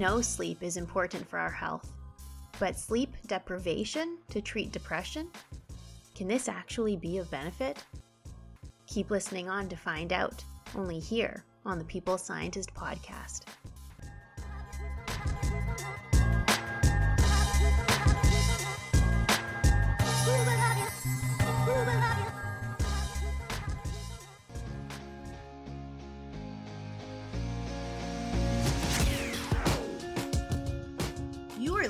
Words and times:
know 0.00 0.22
sleep 0.22 0.62
is 0.62 0.78
important 0.78 1.28
for 1.28 1.38
our 1.38 1.50
health, 1.50 1.92
but 2.58 2.78
sleep 2.78 3.14
deprivation 3.26 4.16
to 4.30 4.40
treat 4.40 4.72
depression? 4.72 5.28
Can 6.14 6.26
this 6.26 6.48
actually 6.48 6.96
be 6.96 7.18
of 7.18 7.30
benefit? 7.30 7.84
Keep 8.86 9.10
listening 9.10 9.50
on 9.50 9.68
to 9.68 9.76
find 9.76 10.14
out, 10.14 10.42
only 10.74 10.98
here 10.98 11.44
on 11.66 11.78
the 11.78 11.84
People 11.84 12.16
Scientist 12.16 12.72
podcast. 12.72 13.42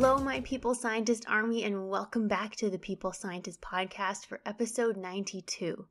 Hello, 0.00 0.16
my 0.16 0.40
People 0.42 0.76
Scientist 0.76 1.24
Army, 1.28 1.64
and 1.64 1.88
welcome 1.90 2.28
back 2.28 2.54
to 2.54 2.70
the 2.70 2.78
People 2.78 3.12
Scientist 3.12 3.60
Podcast 3.60 4.26
for 4.26 4.40
episode 4.46 4.96
92, 4.96 5.88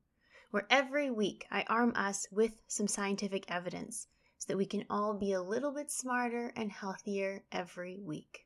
where 0.49 0.65
every 0.69 1.11
week 1.11 1.45
I 1.51 1.65
arm 1.67 1.91
us 1.93 2.25
with 2.31 2.53
some 2.69 2.87
scientific 2.87 3.51
evidence 3.51 4.07
so 4.37 4.45
that 4.47 4.57
we 4.57 4.65
can 4.65 4.85
all 4.89 5.13
be 5.13 5.33
a 5.33 5.41
little 5.41 5.73
bit 5.73 5.91
smarter 5.91 6.53
and 6.55 6.71
healthier 6.71 7.43
every 7.51 7.99
week. 7.99 8.45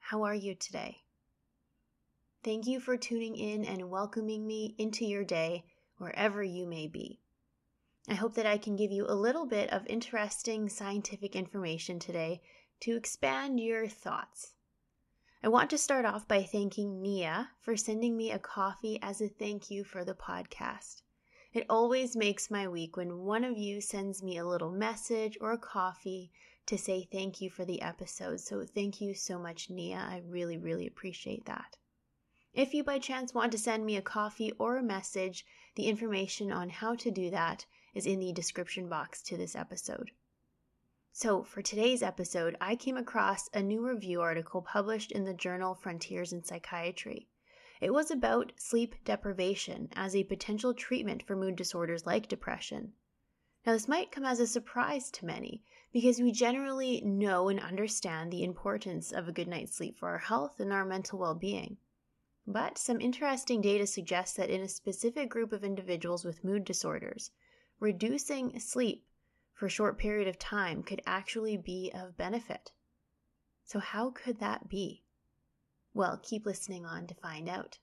How 0.00 0.24
are 0.24 0.34
you 0.34 0.56
today? 0.56 1.04
Thank 2.42 2.66
you 2.66 2.80
for 2.80 2.96
tuning 2.96 3.36
in 3.36 3.64
and 3.64 3.88
welcoming 3.88 4.44
me 4.48 4.74
into 4.78 5.04
your 5.04 5.22
day 5.22 5.64
wherever 5.98 6.42
you 6.42 6.66
may 6.66 6.88
be. 6.88 7.20
I 8.08 8.14
hope 8.14 8.34
that 8.34 8.46
I 8.46 8.58
can 8.58 8.74
give 8.74 8.90
you 8.90 9.06
a 9.06 9.14
little 9.14 9.46
bit 9.46 9.70
of 9.70 9.86
interesting 9.86 10.68
scientific 10.68 11.36
information 11.36 12.00
today 12.00 12.42
to 12.80 12.96
expand 12.96 13.60
your 13.60 13.88
thoughts. 13.88 14.54
I 15.42 15.48
want 15.48 15.68
to 15.70 15.78
start 15.78 16.04
off 16.04 16.26
by 16.26 16.42
thanking 16.42 17.02
Nia 17.02 17.50
for 17.60 17.76
sending 17.76 18.16
me 18.16 18.30
a 18.30 18.38
coffee 18.38 18.98
as 19.02 19.20
a 19.20 19.28
thank 19.28 19.70
you 19.70 19.84
for 19.84 20.04
the 20.04 20.14
podcast. 20.14 21.02
It 21.52 21.66
always 21.68 22.16
makes 22.16 22.50
my 22.50 22.66
week 22.66 22.96
when 22.96 23.18
one 23.18 23.44
of 23.44 23.58
you 23.58 23.80
sends 23.80 24.22
me 24.22 24.38
a 24.38 24.46
little 24.46 24.70
message 24.70 25.36
or 25.40 25.52
a 25.52 25.58
coffee 25.58 26.32
to 26.66 26.78
say 26.78 27.04
thank 27.12 27.40
you 27.40 27.50
for 27.50 27.64
the 27.64 27.82
episode. 27.82 28.40
So, 28.40 28.64
thank 28.64 29.00
you 29.00 29.14
so 29.14 29.38
much, 29.38 29.68
Nia. 29.68 29.98
I 29.98 30.22
really, 30.26 30.56
really 30.56 30.86
appreciate 30.86 31.44
that. 31.44 31.76
If 32.54 32.72
you 32.72 32.82
by 32.82 32.98
chance 32.98 33.34
want 33.34 33.52
to 33.52 33.58
send 33.58 33.84
me 33.84 33.96
a 33.96 34.02
coffee 34.02 34.52
or 34.52 34.78
a 34.78 34.82
message, 34.82 35.44
the 35.74 35.88
information 35.88 36.50
on 36.50 36.70
how 36.70 36.94
to 36.94 37.10
do 37.10 37.30
that 37.30 37.66
is 37.94 38.06
in 38.06 38.18
the 38.18 38.32
description 38.32 38.88
box 38.88 39.20
to 39.22 39.36
this 39.36 39.54
episode. 39.54 40.10
So, 41.16 41.44
for 41.44 41.62
today's 41.62 42.02
episode, 42.02 42.56
I 42.60 42.74
came 42.74 42.96
across 42.96 43.48
a 43.54 43.62
new 43.62 43.86
review 43.86 44.20
article 44.20 44.62
published 44.62 45.12
in 45.12 45.22
the 45.22 45.32
journal 45.32 45.76
Frontiers 45.76 46.32
in 46.32 46.42
Psychiatry. 46.42 47.28
It 47.80 47.92
was 47.92 48.10
about 48.10 48.52
sleep 48.56 48.96
deprivation 49.04 49.90
as 49.94 50.16
a 50.16 50.24
potential 50.24 50.74
treatment 50.74 51.22
for 51.22 51.36
mood 51.36 51.54
disorders 51.54 52.04
like 52.04 52.26
depression. 52.26 52.94
Now, 53.64 53.74
this 53.74 53.86
might 53.86 54.10
come 54.10 54.24
as 54.24 54.40
a 54.40 54.46
surprise 54.48 55.08
to 55.12 55.24
many 55.24 55.62
because 55.92 56.18
we 56.18 56.32
generally 56.32 57.00
know 57.02 57.48
and 57.48 57.60
understand 57.60 58.32
the 58.32 58.42
importance 58.42 59.12
of 59.12 59.28
a 59.28 59.32
good 59.32 59.46
night's 59.46 59.76
sleep 59.76 59.96
for 59.96 60.08
our 60.08 60.18
health 60.18 60.58
and 60.58 60.72
our 60.72 60.84
mental 60.84 61.20
well 61.20 61.36
being. 61.36 61.76
But 62.44 62.76
some 62.76 63.00
interesting 63.00 63.60
data 63.60 63.86
suggests 63.86 64.36
that 64.36 64.50
in 64.50 64.62
a 64.62 64.68
specific 64.68 65.30
group 65.30 65.52
of 65.52 65.62
individuals 65.62 66.24
with 66.24 66.42
mood 66.42 66.64
disorders, 66.64 67.30
reducing 67.78 68.58
sleep 68.58 69.06
for 69.54 69.66
a 69.66 69.70
short 69.70 69.98
period 69.98 70.28
of 70.28 70.38
time 70.38 70.82
could 70.82 71.00
actually 71.06 71.56
be 71.56 71.90
of 71.94 72.16
benefit. 72.16 72.72
So, 73.64 73.78
how 73.78 74.10
could 74.10 74.40
that 74.40 74.68
be? 74.68 75.04
Well, 75.94 76.20
keep 76.22 76.44
listening 76.44 76.84
on 76.84 77.06
to 77.06 77.14
find 77.14 77.48
out. 77.48 77.78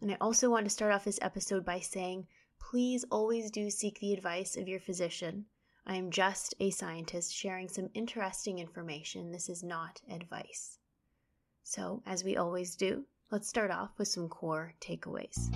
And 0.00 0.10
I 0.10 0.16
also 0.20 0.50
want 0.50 0.64
to 0.64 0.70
start 0.70 0.92
off 0.92 1.04
this 1.04 1.18
episode 1.22 1.64
by 1.64 1.80
saying 1.80 2.26
please 2.58 3.04
always 3.10 3.50
do 3.50 3.70
seek 3.70 4.00
the 4.00 4.12
advice 4.12 4.56
of 4.56 4.68
your 4.68 4.80
physician. 4.80 5.46
I 5.86 5.96
am 5.96 6.10
just 6.10 6.54
a 6.60 6.70
scientist 6.70 7.34
sharing 7.34 7.68
some 7.68 7.90
interesting 7.94 8.58
information. 8.58 9.32
This 9.32 9.48
is 9.48 9.62
not 9.62 10.00
advice. 10.10 10.78
So, 11.62 12.02
as 12.06 12.24
we 12.24 12.36
always 12.36 12.74
do, 12.74 13.04
let's 13.30 13.48
start 13.48 13.70
off 13.70 13.90
with 13.98 14.08
some 14.08 14.28
core 14.28 14.74
takeaways. 14.80 15.50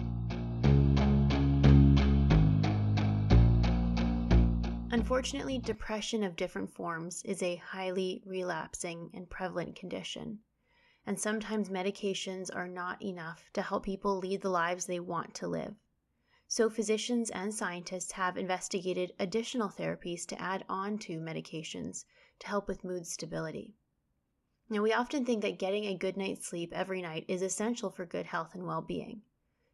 Unfortunately, 5.04 5.58
depression 5.58 6.24
of 6.24 6.34
different 6.34 6.72
forms 6.72 7.22
is 7.24 7.42
a 7.42 7.56
highly 7.56 8.22
relapsing 8.24 9.10
and 9.12 9.28
prevalent 9.28 9.76
condition, 9.76 10.38
and 11.04 11.20
sometimes 11.20 11.68
medications 11.68 12.48
are 12.56 12.66
not 12.66 13.02
enough 13.02 13.50
to 13.52 13.60
help 13.60 13.84
people 13.84 14.16
lead 14.16 14.40
the 14.40 14.48
lives 14.48 14.86
they 14.86 14.98
want 14.98 15.34
to 15.34 15.46
live. 15.46 15.74
So, 16.48 16.70
physicians 16.70 17.28
and 17.28 17.54
scientists 17.54 18.12
have 18.12 18.38
investigated 18.38 19.12
additional 19.18 19.68
therapies 19.68 20.24
to 20.24 20.40
add 20.40 20.64
on 20.70 20.96
to 21.00 21.20
medications 21.20 22.06
to 22.38 22.46
help 22.46 22.66
with 22.66 22.82
mood 22.82 23.06
stability. 23.06 23.74
Now, 24.70 24.80
we 24.80 24.94
often 24.94 25.26
think 25.26 25.42
that 25.42 25.58
getting 25.58 25.84
a 25.84 25.98
good 25.98 26.16
night's 26.16 26.46
sleep 26.46 26.72
every 26.72 27.02
night 27.02 27.26
is 27.28 27.42
essential 27.42 27.90
for 27.90 28.06
good 28.06 28.24
health 28.24 28.54
and 28.54 28.66
well 28.66 28.80
being. 28.80 29.20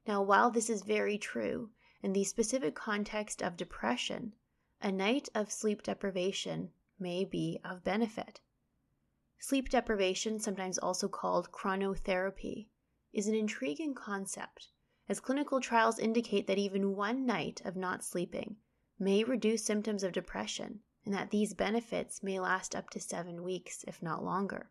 Now, 0.09 0.23
while 0.23 0.51
this 0.51 0.69
is 0.69 0.83
very 0.83 1.19
true, 1.19 1.71
in 2.03 2.15
the 2.15 2.25
specific 2.25 2.75
context 2.75 3.45
of 3.45 3.57
depression, 3.57 4.33
a 4.83 4.91
night 4.91 5.29
of 5.35 5.53
sleep 5.53 5.83
deprivation 5.83 6.71
may 6.99 7.25
be 7.25 7.61
of 7.65 7.85
benefit. 7.85 8.41
Sleep 9.39 9.69
deprivation, 9.69 10.39
sometimes 10.39 10.79
also 10.79 11.09
called 11.09 11.53
chronotherapy, 11.53 12.69
is 13.13 13.27
an 13.27 13.35
intriguing 13.35 13.95
concept, 13.95 14.69
as 15.09 15.21
clinical 15.21 15.61
trials 15.61 15.99
indicate 15.99 16.47
that 16.47 16.59
even 16.59 16.97
one 16.97 17.27
night 17.27 17.61
of 17.65 17.77
not 17.77 18.05
sleeping 18.05 18.57
may 18.99 19.25
reduce 19.25 19.65
symptoms 19.65 20.03
of 20.03 20.13
depression 20.13 20.81
and 21.05 21.15
that 21.15 21.31
these 21.31 21.55
benefits 21.55 22.23
may 22.23 22.39
last 22.39 22.77
up 22.77 22.89
to 22.91 23.01
seven 23.01 23.43
weeks, 23.43 23.85
if 23.89 24.03
not 24.03 24.23
longer. 24.23 24.71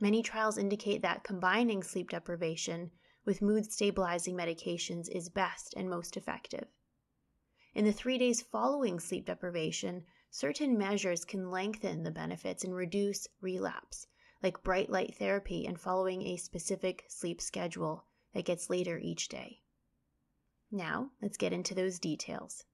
Many 0.00 0.22
trials 0.22 0.58
indicate 0.58 1.02
that 1.02 1.24
combining 1.24 1.82
sleep 1.82 2.10
deprivation 2.10 2.90
with 3.24 3.42
mood 3.42 3.70
stabilizing 3.70 4.36
medications 4.36 5.08
is 5.10 5.28
best 5.28 5.74
and 5.76 5.88
most 5.88 6.16
effective. 6.16 6.66
In 7.74 7.84
the 7.84 7.92
three 7.92 8.16
days 8.16 8.40
following 8.40 8.98
sleep 8.98 9.26
deprivation, 9.26 10.04
certain 10.30 10.78
measures 10.78 11.26
can 11.26 11.50
lengthen 11.50 12.02
the 12.02 12.10
benefits 12.10 12.64
and 12.64 12.74
reduce 12.74 13.28
relapse, 13.42 14.06
like 14.42 14.62
bright 14.62 14.88
light 14.88 15.14
therapy 15.16 15.66
and 15.66 15.78
following 15.78 16.22
a 16.22 16.38
specific 16.38 17.04
sleep 17.08 17.42
schedule 17.42 18.06
that 18.32 18.46
gets 18.46 18.70
later 18.70 18.98
each 18.98 19.28
day. 19.28 19.60
Now, 20.70 21.10
let's 21.20 21.36
get 21.36 21.52
into 21.52 21.74
those 21.74 21.98
details. 21.98 22.64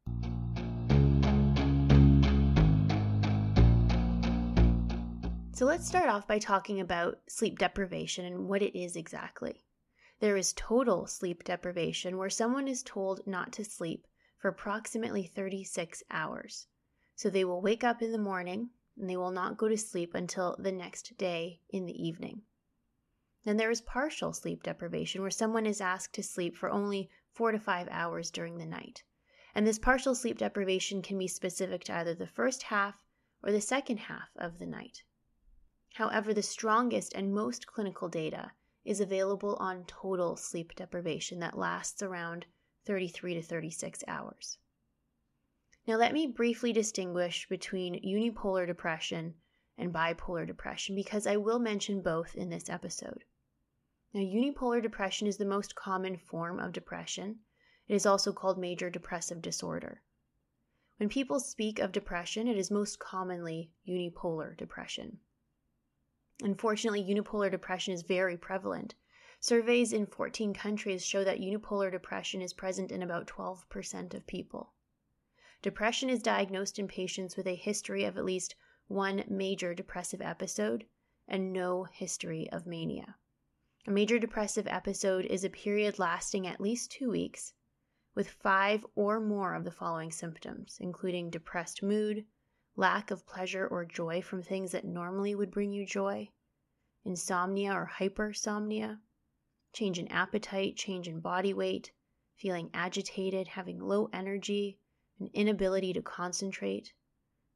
So, 5.53 5.67
let's 5.67 5.87
start 5.87 6.09
off 6.09 6.27
by 6.29 6.39
talking 6.39 6.81
about 6.81 7.21
sleep 7.29 7.59
deprivation 7.59 8.25
and 8.25 8.49
what 8.49 8.63
it 8.63 8.79
is 8.79 8.95
exactly. 8.95 9.65
There 10.21 10.37
is 10.37 10.53
total 10.53 11.07
sleep 11.07 11.43
deprivation, 11.45 12.17
where 12.17 12.31
someone 12.31 12.69
is 12.69 12.83
told 12.83 13.27
not 13.27 13.53
to 13.55 13.65
sleep 13.65 14.07
for 14.45 14.51
approximately 14.51 15.23
36 15.23 16.03
hours. 16.11 16.67
So 17.15 17.31
they 17.31 17.47
will 17.47 17.63
wake 17.63 17.83
up 17.83 18.03
in 18.03 18.13
the 18.13 18.19
morning 18.19 18.69
and 18.95 19.09
they 19.09 19.17
will 19.17 19.31
not 19.31 19.57
go 19.57 19.69
to 19.69 19.79
sleep 19.79 20.15
until 20.15 20.55
the 20.59 20.71
next 20.71 21.17
day 21.17 21.63
in 21.71 21.87
the 21.87 22.07
evening. 22.07 22.43
Then 23.45 23.57
there 23.57 23.71
is 23.71 23.81
partial 23.81 24.35
sleep 24.35 24.63
deprivation, 24.63 25.23
where 25.23 25.31
someone 25.31 25.65
is 25.65 25.81
asked 25.81 26.13
to 26.17 26.23
sleep 26.23 26.59
for 26.59 26.69
only 26.69 27.09
four 27.33 27.53
to 27.53 27.59
five 27.59 27.89
hours 27.91 28.31
during 28.31 28.59
the 28.59 28.67
night. 28.67 29.03
And 29.55 29.67
this 29.67 29.79
partial 29.79 30.15
sleep 30.15 30.37
deprivation 30.37 31.01
can 31.01 31.17
be 31.17 31.27
specific 31.27 31.83
to 31.85 31.95
either 31.95 32.15
the 32.15 32.27
first 32.27 32.65
half 32.65 32.97
or 33.43 33.51
the 33.51 33.63
second 33.63 33.97
half 33.97 34.29
of 34.37 34.59
the 34.59 34.67
night. 34.67 35.05
However, 35.95 36.35
the 36.35 36.43
strongest 36.43 37.15
and 37.15 37.33
most 37.33 37.67
clinical 37.67 38.11
data 38.11 38.53
is 38.85 39.01
available 39.01 39.57
on 39.57 39.87
total 39.87 40.37
sleep 40.37 40.75
deprivation 40.75 41.39
that 41.39 41.57
lasts 41.57 42.03
around 42.03 42.45
33 42.85 43.35
to 43.35 43.43
36 43.43 44.05
hours. 44.07 44.59
Now, 45.87 45.97
let 45.97 46.13
me 46.13 46.27
briefly 46.27 46.73
distinguish 46.73 47.49
between 47.49 48.03
unipolar 48.03 48.67
depression 48.67 49.35
and 49.77 49.93
bipolar 49.93 50.47
depression 50.47 50.95
because 50.95 51.27
I 51.27 51.37
will 51.37 51.59
mention 51.59 52.01
both 52.01 52.35
in 52.35 52.49
this 52.49 52.71
episode. 52.71 53.25
Now, 54.15 54.21
unipolar 54.21 54.81
depression 54.81 55.27
is 55.27 55.37
the 55.37 55.45
most 55.45 55.75
common 55.75 56.17
form 56.17 56.59
of 56.61 56.73
depression. 56.73 57.41
It 57.89 57.95
is 57.95 58.07
also 58.07 58.33
called 58.33 58.59
major 58.59 58.89
depressive 58.89 59.43
disorder. 59.43 60.03
When 60.99 61.09
people 61.09 61.41
speak 61.41 61.81
of 61.81 61.93
depression, 61.93 62.47
it 62.47 62.57
is 62.57 62.71
most 62.71 62.99
commonly 62.99 63.73
unipolar 63.87 64.57
depression. 64.57 65.19
Unfortunately, 66.43 67.03
unipolar 67.03 67.51
depression 67.51 67.93
is 67.93 68.03
very 68.03 68.37
prevalent. 68.37 68.95
Surveys 69.47 69.93
in 69.93 70.07
14 70.07 70.55
countries 70.55 71.05
show 71.05 71.23
that 71.23 71.39
unipolar 71.39 71.93
depression 71.93 72.41
is 72.41 72.55
present 72.55 72.91
in 72.91 73.03
about 73.03 73.27
12% 73.27 74.15
of 74.15 74.27
people. 74.27 74.73
Depression 75.61 76.09
is 76.09 76.23
diagnosed 76.23 76.79
in 76.79 76.89
patients 76.89 77.37
with 77.37 77.47
a 77.47 77.55
history 77.55 78.05
of 78.05 78.17
at 78.17 78.25
least 78.25 78.55
one 78.87 79.23
major 79.29 79.75
depressive 79.75 80.23
episode 80.23 80.87
and 81.29 81.53
no 81.53 81.85
history 81.85 82.49
of 82.53 82.67
mania. 82.67 83.17
A 83.87 83.91
major 83.91 84.19
depressive 84.19 84.67
episode 84.67 85.27
is 85.27 85.45
a 85.45 85.51
period 85.51 85.99
lasting 85.99 86.47
at 86.47 86.59
least 86.59 86.91
two 86.91 87.11
weeks 87.11 87.53
with 88.15 88.31
five 88.31 88.87
or 88.95 89.21
more 89.21 89.53
of 89.53 89.65
the 89.65 89.71
following 89.71 90.11
symptoms, 90.11 90.79
including 90.81 91.29
depressed 91.29 91.83
mood, 91.83 92.25
lack 92.77 93.11
of 93.11 93.27
pleasure 93.27 93.67
or 93.67 93.85
joy 93.85 94.23
from 94.23 94.43
things 94.43 94.73
that 94.73 94.87
normally 94.87 95.35
would 95.35 95.51
bring 95.51 95.71
you 95.71 95.85
joy, 95.85 96.31
insomnia 97.05 97.75
or 97.75 97.91
hypersomnia, 97.99 99.01
change 99.75 99.99
in 99.99 100.09
appetite, 100.09 100.77
change 100.77 101.09
in 101.09 101.21
body 101.21 101.53
weight, 101.53 101.91
feeling 102.37 102.71
agitated, 102.73 103.49
having 103.49 103.79
low 103.79 104.09
energy, 104.13 104.79
an 105.21 105.29
inability 105.35 105.93
to 105.93 106.03
concentrate, 106.03 106.93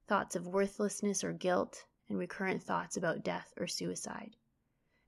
thoughts 0.06 0.36
of 0.36 0.46
worthlessness 0.46 1.24
or 1.24 1.32
guilt, 1.32 1.84
and 2.08 2.18
recurrent 2.18 2.62
thoughts 2.62 2.96
about 2.96 3.24
death 3.24 3.52
or 3.56 3.66
suicide. 3.66 4.36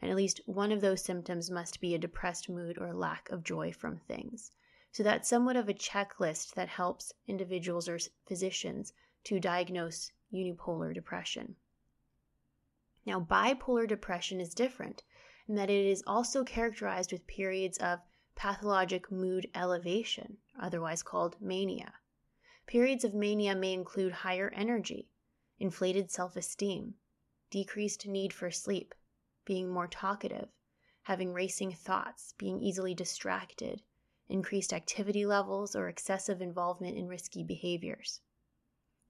And 0.00 0.10
at 0.10 0.16
least 0.16 0.40
one 0.46 0.72
of 0.72 0.80
those 0.80 1.02
symptoms 1.02 1.50
must 1.50 1.80
be 1.80 1.94
a 1.94 1.98
depressed 1.98 2.48
mood 2.48 2.78
or 2.78 2.92
lack 2.94 3.28
of 3.30 3.44
joy 3.44 3.72
from 3.72 3.98
things. 3.98 4.52
So 4.92 5.02
that's 5.02 5.28
somewhat 5.28 5.56
of 5.56 5.68
a 5.68 5.74
checklist 5.74 6.54
that 6.54 6.68
helps 6.68 7.12
individuals 7.28 7.88
or 7.88 7.98
physicians 8.26 8.92
to 9.24 9.38
diagnose 9.38 10.12
unipolar 10.32 10.94
depression. 10.94 11.56
Now, 13.06 13.20
bipolar 13.20 13.86
depression 13.86 14.40
is 14.40 14.54
different 14.54 15.02
in 15.50 15.56
that 15.56 15.68
it 15.68 15.84
is 15.84 16.04
also 16.06 16.44
characterized 16.44 17.10
with 17.10 17.26
periods 17.26 17.76
of 17.78 17.98
pathologic 18.36 19.10
mood 19.10 19.50
elevation, 19.52 20.36
otherwise 20.56 21.02
called 21.02 21.40
mania. 21.40 21.92
Periods 22.68 23.02
of 23.02 23.14
mania 23.14 23.56
may 23.56 23.72
include 23.72 24.12
higher 24.12 24.50
energy, 24.54 25.08
inflated 25.58 26.08
self 26.08 26.36
esteem, 26.36 26.94
decreased 27.50 28.06
need 28.06 28.32
for 28.32 28.52
sleep, 28.52 28.94
being 29.44 29.68
more 29.68 29.88
talkative, 29.88 30.50
having 31.02 31.32
racing 31.32 31.72
thoughts, 31.72 32.32
being 32.38 32.62
easily 32.62 32.94
distracted, 32.94 33.82
increased 34.28 34.72
activity 34.72 35.26
levels, 35.26 35.74
or 35.74 35.88
excessive 35.88 36.40
involvement 36.40 36.96
in 36.96 37.08
risky 37.08 37.42
behaviors. 37.42 38.20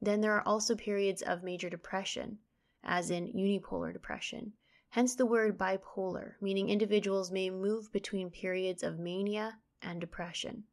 Then 0.01 0.23
there 0.23 0.33
are 0.33 0.49
also 0.49 0.75
periods 0.75 1.21
of 1.21 1.43
major 1.43 1.69
depression, 1.69 2.39
as 2.83 3.11
in 3.11 3.31
unipolar 3.35 3.93
depression, 3.93 4.55
hence 4.91 5.15
the 5.15 5.27
word 5.27 5.57
bipolar, 5.57 6.35
meaning 6.41 6.69
individuals 6.69 7.31
may 7.31 7.49
move 7.49 7.93
between 7.93 8.31
periods 8.31 8.83
of 8.83 8.99
mania 8.99 9.59
and 9.81 10.01
depression. 10.01 10.65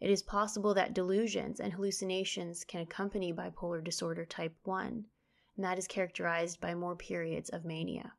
It 0.00 0.08
is 0.08 0.22
possible 0.22 0.72
that 0.72 0.94
delusions 0.94 1.60
and 1.60 1.74
hallucinations 1.74 2.64
can 2.64 2.80
accompany 2.80 3.32
bipolar 3.32 3.84
disorder 3.84 4.24
type 4.24 4.56
1, 4.64 5.04
and 5.56 5.64
that 5.64 5.76
is 5.76 5.86
characterized 5.86 6.60
by 6.60 6.74
more 6.74 6.96
periods 6.96 7.50
of 7.50 7.66
mania. 7.66 8.14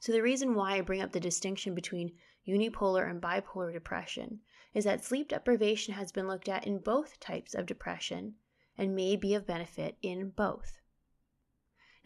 So, 0.00 0.12
the 0.12 0.22
reason 0.22 0.54
why 0.54 0.74
I 0.74 0.82
bring 0.82 1.00
up 1.00 1.12
the 1.12 1.18
distinction 1.18 1.74
between 1.74 2.18
unipolar 2.46 3.10
and 3.10 3.22
bipolar 3.22 3.72
depression 3.72 4.42
is 4.74 4.84
that 4.84 5.02
sleep 5.02 5.28
deprivation 5.28 5.94
has 5.94 6.12
been 6.12 6.28
looked 6.28 6.48
at 6.48 6.66
in 6.66 6.78
both 6.78 7.18
types 7.18 7.54
of 7.54 7.64
depression 7.64 8.36
and 8.76 8.94
may 8.94 9.16
be 9.16 9.32
of 9.32 9.46
benefit 9.46 9.96
in 10.02 10.28
both. 10.28 10.78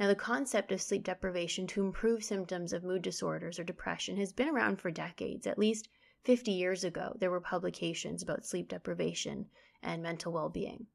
Now, 0.00 0.08
the 0.08 0.14
concept 0.14 0.72
of 0.72 0.80
sleep 0.80 1.04
deprivation 1.04 1.66
to 1.66 1.84
improve 1.84 2.24
symptoms 2.24 2.72
of 2.72 2.82
mood 2.82 3.02
disorders 3.02 3.58
or 3.58 3.64
depression 3.64 4.16
has 4.16 4.32
been 4.32 4.48
around 4.48 4.80
for 4.80 4.90
decades. 4.90 5.46
At 5.46 5.58
least 5.58 5.88
50 6.24 6.50
years 6.50 6.82
ago, 6.82 7.14
there 7.18 7.30
were 7.30 7.40
publications 7.40 8.22
about 8.22 8.46
sleep 8.46 8.68
deprivation 8.68 9.50
and 9.82 10.02
mental 10.02 10.32
well 10.32 10.48
being. 10.48 10.86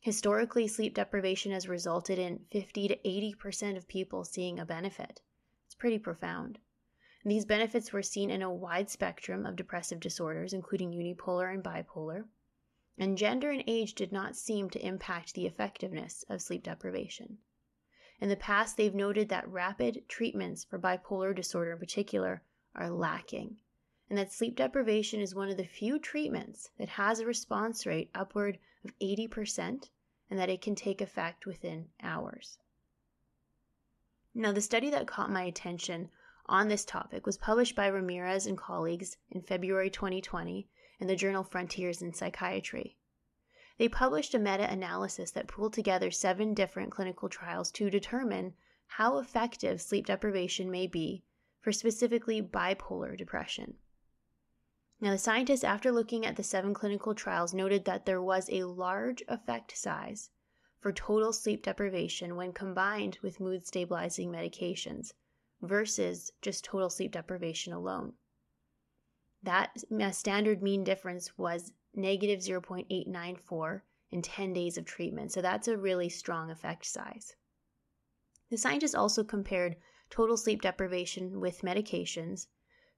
Historically, 0.00 0.68
sleep 0.68 0.92
deprivation 0.92 1.52
has 1.52 1.66
resulted 1.66 2.18
in 2.18 2.44
50 2.50 2.88
to 2.88 2.96
80% 2.98 3.78
of 3.78 3.88
people 3.88 4.24
seeing 4.24 4.58
a 4.58 4.66
benefit. 4.66 5.22
It's 5.64 5.74
pretty 5.74 5.98
profound. 5.98 6.58
These 7.24 7.46
benefits 7.46 7.90
were 7.90 8.02
seen 8.02 8.28
in 8.28 8.42
a 8.42 8.52
wide 8.52 8.90
spectrum 8.90 9.46
of 9.46 9.56
depressive 9.56 10.00
disorders, 10.00 10.52
including 10.52 10.92
unipolar 10.92 11.50
and 11.50 11.64
bipolar, 11.64 12.28
and 12.98 13.16
gender 13.16 13.50
and 13.50 13.64
age 13.66 13.94
did 13.94 14.12
not 14.12 14.36
seem 14.36 14.68
to 14.68 14.86
impact 14.86 15.32
the 15.32 15.46
effectiveness 15.46 16.22
of 16.28 16.42
sleep 16.42 16.64
deprivation. 16.64 17.38
In 18.20 18.28
the 18.28 18.36
past, 18.36 18.76
they've 18.76 18.94
noted 18.94 19.28
that 19.28 19.48
rapid 19.48 20.08
treatments 20.08 20.64
for 20.64 20.78
bipolar 20.78 21.34
disorder 21.34 21.72
in 21.72 21.78
particular 21.78 22.42
are 22.74 22.90
lacking, 22.90 23.56
and 24.08 24.18
that 24.18 24.32
sleep 24.32 24.56
deprivation 24.56 25.20
is 25.20 25.34
one 25.34 25.48
of 25.48 25.56
the 25.56 25.66
few 25.66 25.98
treatments 25.98 26.70
that 26.78 26.90
has 26.90 27.18
a 27.18 27.26
response 27.26 27.86
rate 27.86 28.10
upward 28.14 28.58
of 28.84 28.96
80% 28.98 29.90
and 30.30 30.38
that 30.38 30.48
it 30.48 30.62
can 30.62 30.74
take 30.74 31.00
effect 31.00 31.46
within 31.46 31.88
hours. 32.02 32.58
Now, 34.34 34.52
the 34.52 34.60
study 34.60 34.90
that 34.90 35.06
caught 35.06 35.30
my 35.30 35.42
attention 35.42 36.10
on 36.46 36.68
this 36.68 36.84
topic 36.84 37.26
was 37.26 37.38
published 37.38 37.76
by 37.76 37.86
Ramirez 37.86 38.46
and 38.46 38.58
colleagues 38.58 39.16
in 39.30 39.42
February 39.42 39.90
2020 39.90 40.68
in 40.98 41.06
the 41.06 41.16
journal 41.16 41.44
Frontiers 41.44 42.02
in 42.02 42.12
Psychiatry. 42.12 42.96
They 43.76 43.88
published 43.88 44.34
a 44.34 44.38
meta 44.38 44.70
analysis 44.70 45.32
that 45.32 45.48
pooled 45.48 45.72
together 45.72 46.10
seven 46.10 46.54
different 46.54 46.92
clinical 46.92 47.28
trials 47.28 47.72
to 47.72 47.90
determine 47.90 48.54
how 48.86 49.18
effective 49.18 49.80
sleep 49.80 50.06
deprivation 50.06 50.70
may 50.70 50.86
be 50.86 51.24
for 51.60 51.72
specifically 51.72 52.40
bipolar 52.40 53.16
depression. 53.16 53.74
Now, 55.00 55.10
the 55.10 55.18
scientists, 55.18 55.64
after 55.64 55.90
looking 55.90 56.24
at 56.24 56.36
the 56.36 56.42
seven 56.42 56.72
clinical 56.72 57.14
trials, 57.14 57.52
noted 57.52 57.84
that 57.84 58.06
there 58.06 58.22
was 58.22 58.48
a 58.48 58.64
large 58.64 59.22
effect 59.26 59.76
size 59.76 60.30
for 60.78 60.92
total 60.92 61.32
sleep 61.32 61.64
deprivation 61.64 62.36
when 62.36 62.52
combined 62.52 63.18
with 63.22 63.40
mood 63.40 63.66
stabilizing 63.66 64.30
medications 64.30 65.12
versus 65.62 66.30
just 66.42 66.64
total 66.64 66.90
sleep 66.90 67.10
deprivation 67.12 67.72
alone. 67.72 68.12
That 69.42 69.72
standard 70.12 70.62
mean 70.62 70.84
difference 70.84 71.36
was 71.36 71.72
negative 71.96 72.40
0.894 72.40 73.82
in 74.10 74.22
10 74.22 74.52
days 74.52 74.78
of 74.78 74.84
treatment, 74.84 75.32
so 75.32 75.42
that's 75.42 75.68
a 75.68 75.76
really 75.76 76.08
strong 76.08 76.50
effect 76.50 76.86
size. 76.86 77.34
The 78.50 78.58
scientists 78.58 78.94
also 78.94 79.24
compared 79.24 79.76
total 80.10 80.36
sleep 80.36 80.62
deprivation 80.62 81.40
with 81.40 81.62
medications 81.62 82.46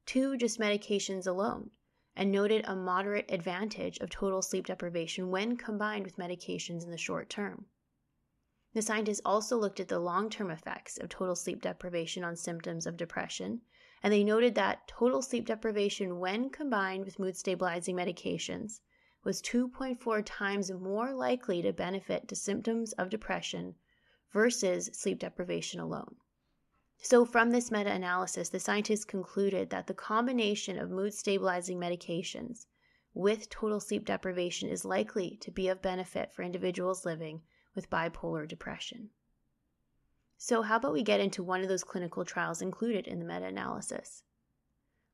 to 0.06 0.36
just 0.36 0.60
medications 0.60 1.26
alone 1.26 1.70
and 2.14 2.32
noted 2.32 2.64
a 2.64 2.74
moderate 2.74 3.30
advantage 3.30 3.98
of 3.98 4.10
total 4.10 4.42
sleep 4.42 4.66
deprivation 4.66 5.30
when 5.30 5.56
combined 5.56 6.04
with 6.04 6.16
medications 6.16 6.82
in 6.82 6.90
the 6.90 6.98
short 6.98 7.28
term. 7.28 7.66
The 8.74 8.82
scientists 8.82 9.22
also 9.24 9.56
looked 9.56 9.80
at 9.80 9.88
the 9.88 9.98
long 9.98 10.28
term 10.28 10.50
effects 10.50 10.98
of 10.98 11.08
total 11.08 11.34
sleep 11.34 11.62
deprivation 11.62 12.24
on 12.24 12.36
symptoms 12.36 12.86
of 12.86 12.96
depression, 12.96 13.62
and 14.02 14.12
they 14.12 14.22
noted 14.22 14.54
that 14.54 14.86
total 14.86 15.22
sleep 15.22 15.46
deprivation, 15.46 16.18
when 16.18 16.50
combined 16.50 17.06
with 17.06 17.18
mood 17.18 17.36
stabilizing 17.36 17.96
medications, 17.96 18.80
was 19.26 19.42
2.4 19.42 20.22
times 20.24 20.70
more 20.70 21.12
likely 21.12 21.60
to 21.60 21.72
benefit 21.72 22.28
to 22.28 22.36
symptoms 22.36 22.92
of 22.92 23.10
depression 23.10 23.74
versus 24.32 24.88
sleep 24.92 25.18
deprivation 25.18 25.80
alone. 25.80 26.14
So, 26.98 27.24
from 27.24 27.50
this 27.50 27.72
meta 27.72 27.90
analysis, 27.90 28.50
the 28.50 28.60
scientists 28.60 29.04
concluded 29.04 29.70
that 29.70 29.88
the 29.88 29.94
combination 29.94 30.78
of 30.78 30.92
mood 30.92 31.12
stabilizing 31.12 31.76
medications 31.76 32.66
with 33.14 33.48
total 33.48 33.80
sleep 33.80 34.04
deprivation 34.04 34.68
is 34.68 34.84
likely 34.84 35.36
to 35.38 35.50
be 35.50 35.66
of 35.66 35.82
benefit 35.82 36.32
for 36.32 36.42
individuals 36.42 37.04
living 37.04 37.42
with 37.74 37.90
bipolar 37.90 38.46
depression. 38.46 39.10
So, 40.38 40.62
how 40.62 40.76
about 40.76 40.92
we 40.92 41.02
get 41.02 41.18
into 41.18 41.42
one 41.42 41.62
of 41.62 41.68
those 41.68 41.82
clinical 41.82 42.24
trials 42.24 42.62
included 42.62 43.08
in 43.08 43.18
the 43.18 43.24
meta 43.24 43.46
analysis? 43.46 44.22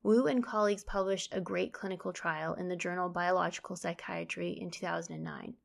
Wu 0.05 0.27
and 0.27 0.43
colleagues 0.43 0.83
published 0.83 1.33
a 1.33 1.41
great 1.41 1.73
clinical 1.73 2.13
trial 2.13 2.55
in 2.55 2.69
the 2.69 2.75
journal 2.75 3.09
Biological 3.09 3.77
Psychiatry 3.77 4.51
in 4.51 4.69
2009. 4.69 5.57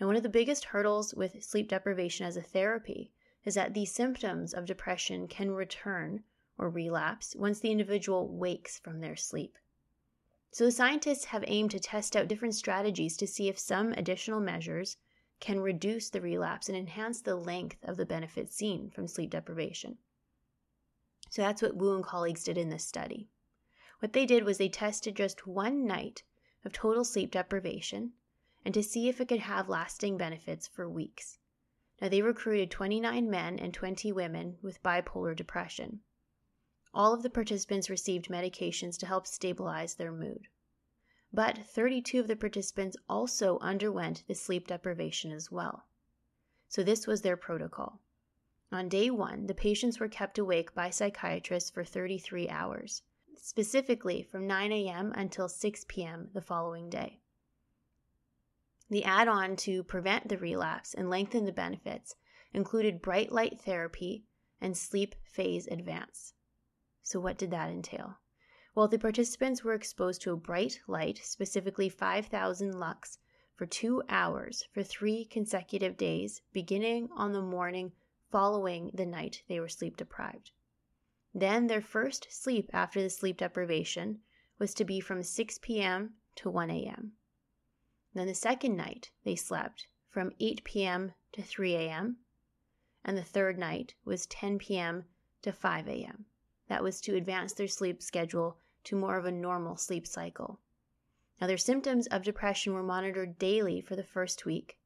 And 0.00 0.08
one 0.08 0.16
of 0.16 0.24
the 0.24 0.28
biggest 0.28 0.64
hurdles 0.64 1.14
with 1.14 1.44
sleep 1.44 1.68
deprivation 1.68 2.26
as 2.26 2.36
a 2.36 2.42
therapy 2.42 3.12
is 3.44 3.54
that 3.54 3.72
these 3.72 3.92
symptoms 3.92 4.52
of 4.52 4.66
depression 4.66 5.28
can 5.28 5.52
return 5.52 6.24
or 6.58 6.68
relapse 6.68 7.36
once 7.36 7.60
the 7.60 7.70
individual 7.70 8.28
wakes 8.28 8.80
from 8.80 8.98
their 8.98 9.14
sleep. 9.14 9.56
So 10.50 10.64
the 10.64 10.72
scientists 10.72 11.26
have 11.26 11.44
aimed 11.46 11.70
to 11.70 11.78
test 11.78 12.16
out 12.16 12.26
different 12.26 12.56
strategies 12.56 13.16
to 13.16 13.28
see 13.28 13.48
if 13.48 13.60
some 13.60 13.92
additional 13.92 14.40
measures 14.40 14.96
can 15.38 15.60
reduce 15.60 16.10
the 16.10 16.20
relapse 16.20 16.68
and 16.68 16.76
enhance 16.76 17.20
the 17.20 17.36
length 17.36 17.78
of 17.84 17.96
the 17.96 18.06
benefit 18.06 18.52
seen 18.52 18.90
from 18.90 19.06
sleep 19.06 19.30
deprivation. 19.30 19.98
So 21.30 21.42
that's 21.42 21.62
what 21.62 21.76
Wu 21.76 21.94
and 21.94 22.04
colleagues 22.04 22.44
did 22.44 22.58
in 22.58 22.68
this 22.68 22.84
study. 22.84 23.28
What 24.02 24.14
they 24.14 24.26
did 24.26 24.42
was 24.42 24.58
they 24.58 24.68
tested 24.68 25.14
just 25.14 25.46
one 25.46 25.86
night 25.86 26.24
of 26.64 26.72
total 26.72 27.04
sleep 27.04 27.30
deprivation 27.30 28.14
and 28.64 28.74
to 28.74 28.82
see 28.82 29.08
if 29.08 29.20
it 29.20 29.28
could 29.28 29.38
have 29.38 29.68
lasting 29.68 30.16
benefits 30.16 30.66
for 30.66 30.90
weeks. 30.90 31.38
Now, 32.00 32.08
they 32.08 32.20
recruited 32.20 32.68
29 32.68 33.30
men 33.30 33.60
and 33.60 33.72
20 33.72 34.10
women 34.10 34.58
with 34.60 34.82
bipolar 34.82 35.36
depression. 35.36 36.00
All 36.92 37.14
of 37.14 37.22
the 37.22 37.30
participants 37.30 37.88
received 37.88 38.26
medications 38.26 38.98
to 38.98 39.06
help 39.06 39.24
stabilize 39.24 39.94
their 39.94 40.10
mood. 40.10 40.48
But 41.32 41.58
32 41.58 42.18
of 42.18 42.26
the 42.26 42.34
participants 42.34 42.96
also 43.08 43.60
underwent 43.60 44.24
the 44.26 44.34
sleep 44.34 44.66
deprivation 44.66 45.30
as 45.30 45.52
well. 45.52 45.86
So, 46.68 46.82
this 46.82 47.06
was 47.06 47.22
their 47.22 47.36
protocol. 47.36 48.00
On 48.72 48.88
day 48.88 49.10
one, 49.10 49.46
the 49.46 49.54
patients 49.54 50.00
were 50.00 50.08
kept 50.08 50.38
awake 50.38 50.74
by 50.74 50.90
psychiatrists 50.90 51.70
for 51.70 51.84
33 51.84 52.48
hours 52.48 53.02
specifically 53.40 54.22
from 54.22 54.46
9 54.46 54.72
a.m. 54.72 55.12
until 55.14 55.48
6 55.48 55.84
p.m. 55.88 56.30
the 56.32 56.40
following 56.40 56.90
day. 56.90 57.20
The 58.90 59.04
add 59.04 59.28
on 59.28 59.56
to 59.56 59.82
prevent 59.82 60.28
the 60.28 60.36
relapse 60.36 60.92
and 60.92 61.08
lengthen 61.08 61.44
the 61.44 61.52
benefits 61.52 62.14
included 62.52 63.00
bright 63.00 63.32
light 63.32 63.60
therapy 63.60 64.24
and 64.60 64.76
sleep 64.76 65.14
phase 65.24 65.66
advance. 65.66 66.34
So, 67.02 67.18
what 67.18 67.38
did 67.38 67.50
that 67.50 67.70
entail? 67.70 68.18
Well, 68.74 68.88
the 68.88 68.98
participants 68.98 69.64
were 69.64 69.74
exposed 69.74 70.22
to 70.22 70.32
a 70.32 70.36
bright 70.36 70.80
light, 70.86 71.20
specifically 71.22 71.88
5,000 71.88 72.78
lux, 72.78 73.18
for 73.54 73.66
two 73.66 74.02
hours 74.08 74.64
for 74.72 74.82
three 74.82 75.24
consecutive 75.24 75.96
days, 75.96 76.42
beginning 76.52 77.08
on 77.14 77.32
the 77.32 77.42
morning 77.42 77.92
following 78.30 78.90
the 78.94 79.06
night 79.06 79.42
they 79.48 79.60
were 79.60 79.68
sleep 79.68 79.96
deprived. 79.96 80.52
Then 81.34 81.66
their 81.66 81.80
first 81.80 82.26
sleep 82.30 82.68
after 82.72 83.02
the 83.02 83.08
sleep 83.08 83.38
deprivation 83.38 84.20
was 84.58 84.74
to 84.74 84.84
be 84.84 85.00
from 85.00 85.22
6 85.22 85.58
p.m. 85.62 86.14
to 86.36 86.50
1 86.50 86.70
a.m. 86.70 87.12
Then 88.14 88.26
the 88.26 88.34
second 88.34 88.76
night 88.76 89.10
they 89.24 89.34
slept 89.34 89.86
from 90.08 90.32
8 90.38 90.62
p.m. 90.62 91.14
to 91.32 91.42
3 91.42 91.74
a.m. 91.74 92.18
And 93.04 93.16
the 93.16 93.24
third 93.24 93.58
night 93.58 93.94
was 94.04 94.26
10 94.26 94.58
p.m. 94.58 95.06
to 95.40 95.52
5 95.52 95.88
a.m. 95.88 96.26
That 96.68 96.82
was 96.82 97.00
to 97.02 97.16
advance 97.16 97.54
their 97.54 97.68
sleep 97.68 98.02
schedule 98.02 98.58
to 98.84 98.96
more 98.96 99.16
of 99.16 99.24
a 99.24 99.32
normal 99.32 99.76
sleep 99.76 100.06
cycle. 100.06 100.60
Now, 101.40 101.46
their 101.46 101.56
symptoms 101.56 102.06
of 102.08 102.22
depression 102.22 102.74
were 102.74 102.82
monitored 102.82 103.38
daily 103.38 103.80
for 103.80 103.96
the 103.96 104.04
first 104.04 104.44
week 104.44 104.78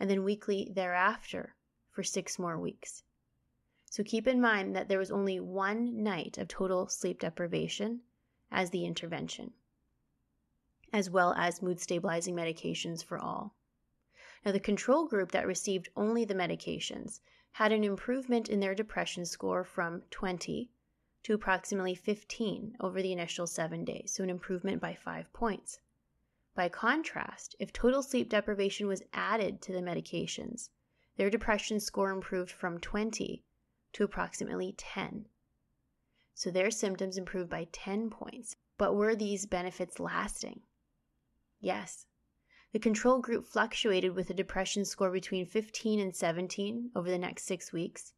and 0.00 0.10
then 0.10 0.24
weekly 0.24 0.68
thereafter 0.74 1.54
for 1.90 2.02
six 2.02 2.38
more 2.38 2.58
weeks. 2.58 3.04
So 3.92 4.02
keep 4.02 4.26
in 4.26 4.40
mind 4.40 4.74
that 4.74 4.88
there 4.88 4.98
was 4.98 5.10
only 5.10 5.38
one 5.38 6.02
night 6.02 6.38
of 6.38 6.48
total 6.48 6.88
sleep 6.88 7.20
deprivation 7.20 8.00
as 8.50 8.70
the 8.70 8.86
intervention, 8.86 9.52
as 10.94 11.10
well 11.10 11.34
as 11.34 11.60
mood 11.60 11.78
stabilizing 11.78 12.34
medications 12.34 13.04
for 13.04 13.18
all. 13.18 13.54
Now, 14.46 14.52
the 14.52 14.60
control 14.60 15.04
group 15.04 15.30
that 15.32 15.46
received 15.46 15.90
only 15.94 16.24
the 16.24 16.34
medications 16.34 17.20
had 17.50 17.70
an 17.70 17.84
improvement 17.84 18.48
in 18.48 18.60
their 18.60 18.74
depression 18.74 19.26
score 19.26 19.62
from 19.62 20.04
20 20.10 20.70
to 21.24 21.34
approximately 21.34 21.94
15 21.94 22.78
over 22.80 23.02
the 23.02 23.12
initial 23.12 23.46
seven 23.46 23.84
days, 23.84 24.14
so 24.14 24.24
an 24.24 24.30
improvement 24.30 24.80
by 24.80 24.94
five 24.94 25.30
points. 25.34 25.80
By 26.54 26.70
contrast, 26.70 27.56
if 27.58 27.74
total 27.74 28.02
sleep 28.02 28.30
deprivation 28.30 28.86
was 28.86 29.02
added 29.12 29.60
to 29.60 29.72
the 29.72 29.82
medications, 29.82 30.70
their 31.16 31.28
depression 31.28 31.78
score 31.78 32.10
improved 32.10 32.50
from 32.50 32.80
20 32.80 33.44
to 33.92 34.04
approximately 34.04 34.74
10. 34.76 35.26
So 36.34 36.50
their 36.50 36.70
symptoms 36.70 37.18
improved 37.18 37.50
by 37.50 37.68
10 37.72 38.10
points. 38.10 38.56
But 38.78 38.94
were 38.94 39.14
these 39.14 39.46
benefits 39.46 40.00
lasting? 40.00 40.62
Yes. 41.60 42.06
The 42.72 42.78
control 42.78 43.20
group 43.20 43.46
fluctuated 43.46 44.16
with 44.16 44.30
a 44.30 44.34
depression 44.34 44.84
score 44.84 45.10
between 45.10 45.46
15 45.46 46.00
and 46.00 46.16
17 46.16 46.90
over 46.96 47.10
the 47.10 47.18
next 47.18 47.44
six 47.44 47.72
weeks, 47.72 48.14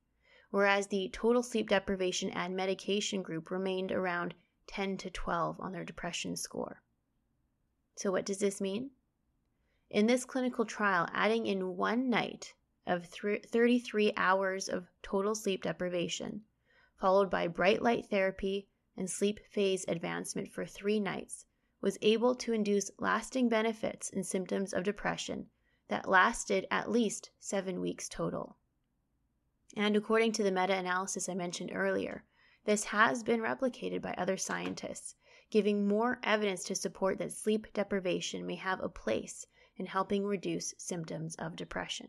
whereas 0.50 0.86
the 0.86 1.10
total 1.12 1.42
sleep 1.42 1.68
deprivation 1.68 2.30
and 2.30 2.56
medication 2.56 3.20
group 3.20 3.50
remained 3.50 3.90
around 3.90 4.34
10 4.68 4.96
to 4.98 5.10
12 5.10 5.60
on 5.60 5.72
their 5.72 5.84
depression 5.84 6.36
score. 6.36 6.80
So, 7.96 8.12
what 8.12 8.24
does 8.24 8.38
this 8.38 8.60
mean? 8.60 8.92
In 9.90 10.06
this 10.06 10.24
clinical 10.24 10.64
trial, 10.64 11.08
adding 11.12 11.46
in 11.46 11.76
one 11.76 12.08
night 12.08 12.54
of 12.86 13.06
33 13.06 14.12
hours 14.16 14.68
of 14.68 14.90
total 15.02 15.34
sleep 15.34 15.62
deprivation, 15.62 16.42
followed 16.96 17.30
by 17.30 17.46
bright 17.46 17.82
light 17.82 18.06
therapy 18.06 18.68
and 18.96 19.10
sleep 19.10 19.40
phase 19.50 19.84
advancement 19.88 20.52
for 20.52 20.66
three 20.66 21.00
nights, 21.00 21.46
was 21.80 21.98
able 22.02 22.34
to 22.34 22.52
induce 22.52 22.90
lasting 22.98 23.48
benefits 23.48 24.10
in 24.10 24.22
symptoms 24.22 24.72
of 24.72 24.84
depression 24.84 25.48
that 25.88 26.08
lasted 26.08 26.66
at 26.70 26.90
least 26.90 27.30
seven 27.38 27.80
weeks 27.80 28.08
total. 28.08 28.56
And 29.76 29.96
according 29.96 30.32
to 30.32 30.42
the 30.42 30.52
meta 30.52 30.74
analysis 30.74 31.28
I 31.28 31.34
mentioned 31.34 31.70
earlier, 31.74 32.24
this 32.64 32.84
has 32.84 33.22
been 33.22 33.40
replicated 33.40 34.00
by 34.00 34.14
other 34.16 34.36
scientists, 34.36 35.14
giving 35.50 35.86
more 35.86 36.20
evidence 36.22 36.64
to 36.64 36.74
support 36.74 37.18
that 37.18 37.32
sleep 37.32 37.66
deprivation 37.74 38.46
may 38.46 38.54
have 38.54 38.80
a 38.80 38.88
place 38.88 39.46
in 39.76 39.86
helping 39.86 40.24
reduce 40.24 40.74
symptoms 40.78 41.34
of 41.36 41.56
depression. 41.56 42.08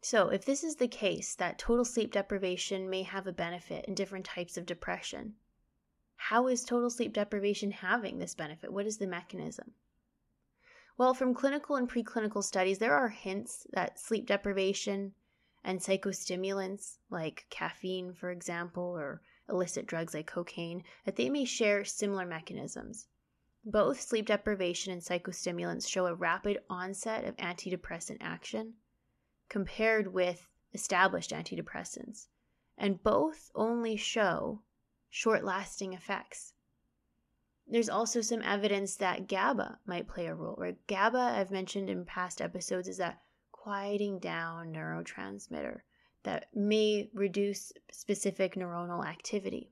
So, 0.00 0.28
if 0.28 0.44
this 0.44 0.62
is 0.62 0.76
the 0.76 0.86
case 0.86 1.34
that 1.34 1.58
total 1.58 1.84
sleep 1.84 2.12
deprivation 2.12 2.88
may 2.88 3.02
have 3.02 3.26
a 3.26 3.32
benefit 3.32 3.84
in 3.86 3.96
different 3.96 4.24
types 4.24 4.56
of 4.56 4.64
depression, 4.64 5.34
how 6.14 6.46
is 6.46 6.64
total 6.64 6.88
sleep 6.88 7.12
deprivation 7.12 7.72
having 7.72 8.18
this 8.18 8.34
benefit? 8.34 8.72
What 8.72 8.86
is 8.86 8.98
the 8.98 9.08
mechanism? 9.08 9.74
Well, 10.96 11.14
from 11.14 11.34
clinical 11.34 11.74
and 11.74 11.90
preclinical 11.90 12.44
studies, 12.44 12.78
there 12.78 12.94
are 12.94 13.08
hints 13.08 13.66
that 13.72 13.98
sleep 13.98 14.26
deprivation 14.26 15.14
and 15.64 15.80
psychostimulants 15.80 16.98
like 17.10 17.46
caffeine, 17.50 18.12
for 18.12 18.30
example, 18.30 18.84
or 18.84 19.20
illicit 19.48 19.86
drugs 19.86 20.14
like 20.14 20.28
cocaine, 20.28 20.84
that 21.06 21.16
they 21.16 21.28
may 21.28 21.44
share 21.44 21.84
similar 21.84 22.24
mechanisms. 22.24 23.08
Both 23.64 24.00
sleep 24.00 24.26
deprivation 24.26 24.92
and 24.92 25.02
psychostimulants 25.02 25.88
show 25.88 26.06
a 26.06 26.14
rapid 26.14 26.62
onset 26.70 27.24
of 27.24 27.36
antidepressant 27.38 28.18
action 28.20 28.74
compared 29.48 30.12
with 30.12 30.48
established 30.72 31.30
antidepressants, 31.30 32.26
and 32.76 33.02
both 33.02 33.50
only 33.54 33.96
show 33.96 34.62
short 35.10 35.44
lasting 35.44 35.92
effects. 35.92 36.52
There's 37.66 37.88
also 37.88 38.20
some 38.20 38.42
evidence 38.42 38.96
that 38.96 39.28
GABA 39.28 39.80
might 39.84 40.08
play 40.08 40.26
a 40.26 40.34
role, 40.34 40.56
right? 40.58 40.78
GABA, 40.86 41.18
I've 41.18 41.50
mentioned 41.50 41.90
in 41.90 42.04
past 42.04 42.40
episodes, 42.40 42.88
is 42.88 42.96
that 42.98 43.22
quieting 43.52 44.18
down 44.18 44.72
neurotransmitter 44.72 45.80
that 46.22 46.46
may 46.54 47.10
reduce 47.12 47.72
specific 47.90 48.54
neuronal 48.54 49.04
activity. 49.04 49.70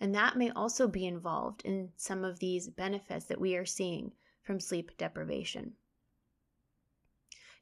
And 0.00 0.14
that 0.14 0.36
may 0.36 0.50
also 0.50 0.88
be 0.88 1.06
involved 1.06 1.62
in 1.64 1.92
some 1.96 2.24
of 2.24 2.40
these 2.40 2.68
benefits 2.68 3.26
that 3.26 3.40
we 3.40 3.54
are 3.56 3.64
seeing 3.64 4.12
from 4.42 4.58
sleep 4.58 4.96
deprivation. 4.98 5.74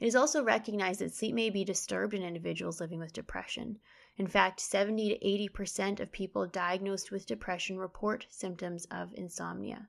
It 0.02 0.08
is 0.08 0.16
also 0.16 0.42
recognized 0.42 1.00
that 1.00 1.14
sleep 1.14 1.32
may 1.32 1.48
be 1.48 1.62
disturbed 1.62 2.12
in 2.12 2.24
individuals 2.24 2.80
living 2.80 2.98
with 2.98 3.12
depression. 3.12 3.78
In 4.16 4.26
fact, 4.26 4.58
70 4.58 5.10
to 5.10 5.52
80% 5.54 6.00
of 6.00 6.10
people 6.10 6.44
diagnosed 6.48 7.12
with 7.12 7.24
depression 7.24 7.78
report 7.78 8.26
symptoms 8.28 8.84
of 8.86 9.14
insomnia. 9.14 9.86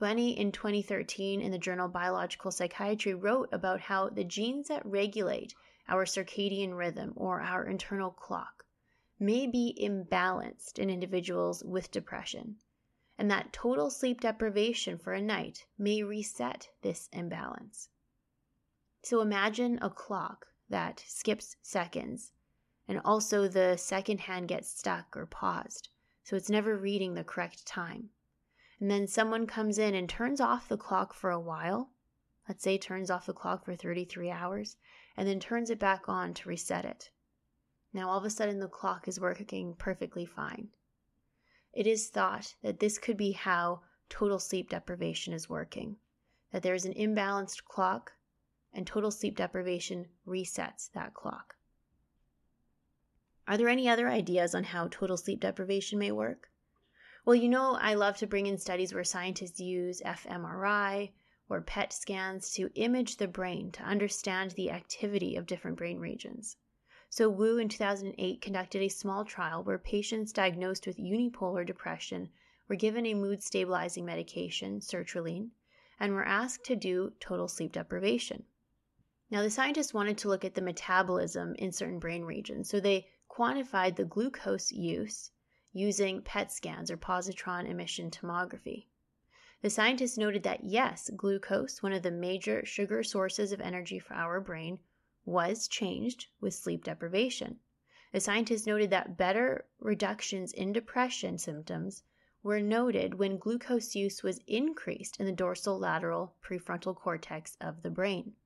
Bunney 0.00 0.36
in 0.36 0.52
2013 0.52 1.40
in 1.40 1.50
the 1.50 1.58
journal 1.58 1.88
Biological 1.88 2.52
Psychiatry 2.52 3.14
wrote 3.14 3.48
about 3.50 3.80
how 3.80 4.08
the 4.08 4.22
genes 4.22 4.68
that 4.68 4.86
regulate 4.86 5.56
our 5.88 6.04
circadian 6.04 6.76
rhythm 6.76 7.12
or 7.16 7.40
our 7.40 7.66
internal 7.66 8.12
clock 8.12 8.64
may 9.18 9.48
be 9.48 9.76
imbalanced 9.82 10.78
in 10.78 10.88
individuals 10.88 11.64
with 11.64 11.90
depression, 11.90 12.58
and 13.18 13.28
that 13.28 13.52
total 13.52 13.90
sleep 13.90 14.20
deprivation 14.20 14.96
for 14.96 15.14
a 15.14 15.20
night 15.20 15.66
may 15.76 16.04
reset 16.04 16.68
this 16.82 17.08
imbalance. 17.12 17.88
So 19.08 19.20
imagine 19.20 19.78
a 19.82 19.88
clock 19.88 20.48
that 20.68 21.04
skips 21.06 21.54
seconds, 21.62 22.32
and 22.88 23.00
also 23.04 23.46
the 23.46 23.76
second 23.76 24.18
hand 24.18 24.48
gets 24.48 24.68
stuck 24.68 25.16
or 25.16 25.26
paused, 25.26 25.90
so 26.24 26.34
it's 26.34 26.50
never 26.50 26.76
reading 26.76 27.14
the 27.14 27.22
correct 27.22 27.64
time. 27.64 28.10
And 28.80 28.90
then 28.90 29.06
someone 29.06 29.46
comes 29.46 29.78
in 29.78 29.94
and 29.94 30.08
turns 30.08 30.40
off 30.40 30.66
the 30.66 30.76
clock 30.76 31.14
for 31.14 31.30
a 31.30 31.38
while, 31.38 31.92
let's 32.48 32.64
say 32.64 32.78
turns 32.78 33.08
off 33.08 33.26
the 33.26 33.32
clock 33.32 33.64
for 33.64 33.76
33 33.76 34.28
hours, 34.28 34.76
and 35.16 35.28
then 35.28 35.38
turns 35.38 35.70
it 35.70 35.78
back 35.78 36.08
on 36.08 36.34
to 36.34 36.48
reset 36.48 36.84
it. 36.84 37.10
Now 37.92 38.08
all 38.08 38.18
of 38.18 38.24
a 38.24 38.30
sudden 38.30 38.58
the 38.58 38.66
clock 38.66 39.06
is 39.06 39.20
working 39.20 39.76
perfectly 39.76 40.26
fine. 40.26 40.70
It 41.72 41.86
is 41.86 42.08
thought 42.08 42.56
that 42.62 42.80
this 42.80 42.98
could 42.98 43.16
be 43.16 43.30
how 43.30 43.82
total 44.08 44.40
sleep 44.40 44.70
deprivation 44.70 45.32
is 45.32 45.48
working, 45.48 45.94
that 46.50 46.64
there 46.64 46.74
is 46.74 46.84
an 46.84 46.94
imbalanced 46.94 47.62
clock, 47.66 48.14
and 48.76 48.86
total 48.86 49.10
sleep 49.10 49.36
deprivation 49.36 50.06
resets 50.28 50.92
that 50.92 51.14
clock. 51.14 51.56
Are 53.48 53.56
there 53.56 53.68
any 53.68 53.88
other 53.88 54.08
ideas 54.08 54.54
on 54.54 54.64
how 54.64 54.88
total 54.88 55.16
sleep 55.16 55.40
deprivation 55.40 55.98
may 55.98 56.12
work? 56.12 56.50
Well, 57.24 57.34
you 57.34 57.48
know, 57.48 57.76
I 57.80 57.94
love 57.94 58.18
to 58.18 58.26
bring 58.26 58.46
in 58.46 58.58
studies 58.58 58.92
where 58.92 59.02
scientists 59.02 59.58
use 59.58 60.02
fMRI 60.04 61.12
or 61.48 61.60
PET 61.62 61.92
scans 61.92 62.52
to 62.52 62.70
image 62.74 63.16
the 63.16 63.28
brain 63.28 63.72
to 63.72 63.82
understand 63.82 64.50
the 64.50 64.70
activity 64.70 65.36
of 65.36 65.46
different 65.46 65.78
brain 65.78 65.98
regions. 65.98 66.56
So, 67.08 67.30
Wu 67.30 67.56
in 67.56 67.68
2008 67.68 68.42
conducted 68.42 68.82
a 68.82 68.88
small 68.88 69.24
trial 69.24 69.64
where 69.64 69.78
patients 69.78 70.32
diagnosed 70.32 70.86
with 70.86 70.98
unipolar 70.98 71.64
depression 71.64 72.28
were 72.68 72.76
given 72.76 73.06
a 73.06 73.14
mood 73.14 73.42
stabilizing 73.42 74.04
medication, 74.04 74.80
sertraline, 74.80 75.50
and 75.98 76.12
were 76.12 76.26
asked 76.26 76.64
to 76.64 76.76
do 76.76 77.12
total 77.20 77.48
sleep 77.48 77.72
deprivation. 77.72 78.44
Now, 79.28 79.42
the 79.42 79.50
scientists 79.50 79.92
wanted 79.92 80.18
to 80.18 80.28
look 80.28 80.44
at 80.44 80.54
the 80.54 80.62
metabolism 80.62 81.56
in 81.56 81.72
certain 81.72 81.98
brain 81.98 82.24
regions, 82.24 82.68
so 82.70 82.78
they 82.78 83.08
quantified 83.28 83.96
the 83.96 84.04
glucose 84.04 84.70
use 84.70 85.32
using 85.72 86.22
PET 86.22 86.52
scans 86.52 86.92
or 86.92 86.96
positron 86.96 87.68
emission 87.68 88.10
tomography. 88.10 88.86
The 89.62 89.70
scientists 89.70 90.16
noted 90.16 90.44
that 90.44 90.62
yes, 90.62 91.10
glucose, 91.16 91.82
one 91.82 91.92
of 91.92 92.04
the 92.04 92.10
major 92.12 92.64
sugar 92.64 93.02
sources 93.02 93.50
of 93.50 93.60
energy 93.60 93.98
for 93.98 94.14
our 94.14 94.40
brain, 94.40 94.78
was 95.24 95.66
changed 95.66 96.28
with 96.40 96.54
sleep 96.54 96.84
deprivation. 96.84 97.58
The 98.12 98.20
scientists 98.20 98.64
noted 98.64 98.90
that 98.90 99.16
better 99.16 99.66
reductions 99.80 100.52
in 100.52 100.72
depression 100.72 101.36
symptoms 101.38 102.04
were 102.44 102.60
noted 102.60 103.14
when 103.14 103.38
glucose 103.38 103.96
use 103.96 104.22
was 104.22 104.40
increased 104.46 105.18
in 105.18 105.26
the 105.26 105.32
dorsolateral 105.32 106.30
prefrontal 106.40 106.94
cortex 106.94 107.56
of 107.60 107.82
the 107.82 107.90
brain. 107.90 108.36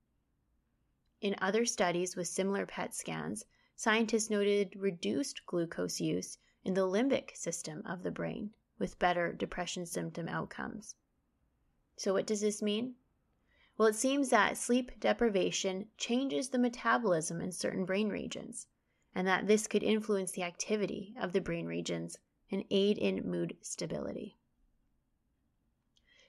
In 1.21 1.37
other 1.39 1.67
studies 1.67 2.17
with 2.17 2.29
similar 2.29 2.65
PET 2.65 2.95
scans, 2.95 3.45
scientists 3.77 4.31
noted 4.31 4.75
reduced 4.75 5.45
glucose 5.45 6.01
use 6.01 6.39
in 6.65 6.75
the 6.75 6.87
limbic 6.87 7.37
system 7.37 7.83
of 7.85 8.03
the 8.03 8.11
brain 8.11 8.55
with 8.79 8.99
better 8.99 9.33
depression 9.33 9.85
symptom 9.85 10.29
outcomes. 10.29 10.95
So, 11.97 12.15
what 12.15 12.27
does 12.27 12.41
this 12.41 12.63
mean? 12.63 12.95
Well, 13.77 13.89
it 13.89 13.95
seems 13.95 14.31
that 14.31 14.57
sleep 14.57 14.99
deprivation 14.99 15.89
changes 15.99 16.49
the 16.49 16.59
metabolism 16.59 17.41
in 17.43 17.53
certain 17.53 17.85
brain 17.85 18.09
regions, 18.09 18.67
and 19.15 19.27
that 19.27 19.47
this 19.47 19.67
could 19.67 19.83
influence 19.83 20.33
the 20.33 20.43
activity 20.43 21.15
of 21.21 21.35
the 21.35 21.41
brain 21.41 21.67
regions 21.67 22.19
and 22.51 22.65
aid 22.71 22.97
in 22.97 23.31
mood 23.31 23.57
stability. 23.61 24.39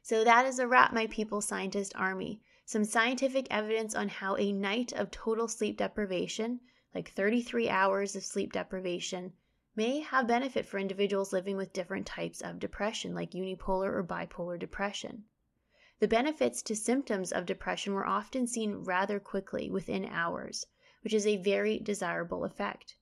So, 0.01 0.25
that 0.25 0.45
is 0.45 0.59
a 0.59 0.67
wrap, 0.67 0.91
my 0.91 1.07
people 1.07 1.39
scientist 1.39 1.93
army. 1.95 2.41
Some 2.71 2.85
scientific 2.85 3.47
evidence 3.49 3.93
on 3.95 4.07
how 4.07 4.37
a 4.37 4.53
night 4.53 4.93
of 4.93 5.11
total 5.11 5.49
sleep 5.49 5.75
deprivation, 5.75 6.61
like 6.95 7.11
33 7.11 7.67
hours 7.67 8.15
of 8.15 8.23
sleep 8.23 8.53
deprivation, 8.53 9.33
may 9.75 9.99
have 9.99 10.25
benefit 10.25 10.65
for 10.65 10.77
individuals 10.77 11.33
living 11.33 11.57
with 11.57 11.73
different 11.73 12.07
types 12.07 12.39
of 12.39 12.59
depression, 12.59 13.13
like 13.13 13.31
unipolar 13.31 13.93
or 13.93 14.05
bipolar 14.05 14.57
depression. 14.57 15.25
The 15.99 16.07
benefits 16.07 16.61
to 16.61 16.73
symptoms 16.77 17.33
of 17.33 17.45
depression 17.45 17.93
were 17.93 18.07
often 18.07 18.47
seen 18.47 18.85
rather 18.85 19.19
quickly, 19.19 19.69
within 19.69 20.05
hours, 20.05 20.65
which 21.01 21.13
is 21.13 21.27
a 21.27 21.43
very 21.43 21.77
desirable 21.77 22.45
effect. 22.45 22.95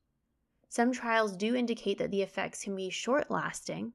Some 0.67 0.91
trials 0.91 1.37
do 1.37 1.53
indicate 1.55 1.99
that 1.99 2.09
the 2.09 2.23
effects 2.23 2.63
can 2.63 2.75
be 2.75 2.89
short 2.89 3.29
lasting, 3.29 3.93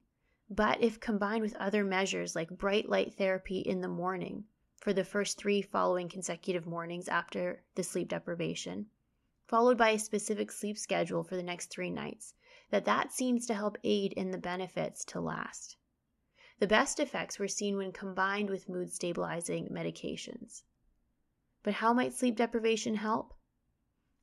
but 0.49 0.81
if 0.81 1.01
combined 1.01 1.41
with 1.41 1.57
other 1.57 1.83
measures 1.83 2.33
like 2.33 2.49
bright 2.49 2.87
light 2.87 3.15
therapy 3.15 3.59
in 3.59 3.81
the 3.81 3.89
morning 3.89 4.45
for 4.77 4.93
the 4.93 5.03
first 5.03 5.37
three 5.37 5.61
following 5.61 6.09
consecutive 6.09 6.65
mornings 6.65 7.07
after 7.07 7.63
the 7.75 7.83
sleep 7.83 8.09
deprivation, 8.09 8.87
followed 9.47 9.77
by 9.77 9.89
a 9.89 9.99
specific 9.99 10.51
sleep 10.51 10.77
schedule 10.77 11.23
for 11.23 11.35
the 11.35 11.43
next 11.43 11.67
three 11.67 11.89
nights, 11.89 12.33
that 12.69 12.85
that 12.85 13.11
seems 13.11 13.45
to 13.45 13.53
help 13.53 13.77
aid 13.83 14.13
in 14.13 14.31
the 14.31 14.37
benefits 14.37 15.05
to 15.05 15.19
last. 15.19 15.77
The 16.59 16.67
best 16.67 16.99
effects 16.99 17.37
were 17.37 17.47
seen 17.47 17.77
when 17.77 17.91
combined 17.91 18.49
with 18.49 18.69
mood 18.69 18.91
stabilizing 18.91 19.69
medications. 19.69 20.63
But 21.63 21.75
how 21.75 21.93
might 21.93 22.13
sleep 22.13 22.35
deprivation 22.35 22.95
help? 22.95 23.33